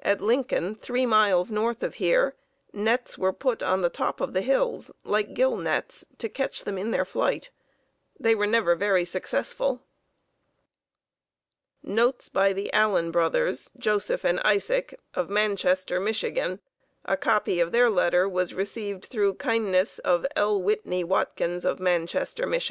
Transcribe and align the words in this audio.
At 0.00 0.22
Lincoln, 0.22 0.74
three 0.74 1.04
miles 1.04 1.50
north 1.50 1.82
of 1.82 1.96
here, 1.96 2.34
nets 2.72 3.18
were 3.18 3.30
put 3.30 3.62
on 3.62 3.82
the 3.82 3.90
top 3.90 4.18
of 4.22 4.32
the 4.32 4.40
hills, 4.40 4.90
like 5.04 5.34
gill 5.34 5.54
nets, 5.54 6.06
to 6.16 6.30
catch 6.30 6.64
them 6.64 6.78
in 6.78 6.92
their 6.92 7.04
flight. 7.04 7.50
They 8.18 8.34
were 8.34 8.46
never 8.46 8.74
very 8.74 9.04
successful. 9.04 9.82
[Illustration: 11.84 11.84
Showing 11.84 11.94
the 11.96 12.00
method 12.00 12.08
of 12.08 12.32
placing 12.32 12.32
pigeon 12.32 12.32
net] 12.32 12.32
(_Notes 12.32 12.32
by 12.32 12.52
the 12.54 12.72
Allen 12.72 13.10
Brothers, 13.10 13.70
Joseph 13.76 14.24
and 14.24 14.40
Isaac, 14.40 15.00
of 15.12 15.28
Manchester, 15.28 16.00
Mich. 16.00 16.24
A 17.04 17.16
copy 17.18 17.60
of 17.60 17.72
their 17.72 17.90
letter 17.90 18.26
was 18.26 18.54
received 18.54 19.04
through 19.04 19.34
kindness 19.34 19.98
of 19.98 20.24
L. 20.36 20.62
Whitney 20.62 21.04
Watkins, 21.04 21.66
of 21.66 21.78
Manchester, 21.78 22.46
Mich. 22.46 22.66